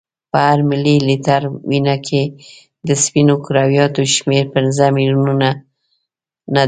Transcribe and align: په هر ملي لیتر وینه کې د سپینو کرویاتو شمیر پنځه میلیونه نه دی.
په 0.31 0.37
هر 0.47 0.59
ملي 0.69 0.95
لیتر 1.07 1.41
وینه 1.69 1.95
کې 2.05 2.23
د 2.87 2.89
سپینو 3.03 3.35
کرویاتو 3.45 4.01
شمیر 4.15 4.45
پنځه 4.55 4.85
میلیونه 4.95 5.33
نه 5.41 5.51
دی. 6.53 6.59